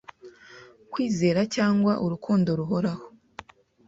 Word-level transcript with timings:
Kwizera 0.91 1.41
cyangwa 1.55 1.93
Urukundo 2.05 2.49
ruhoraho 2.59 3.05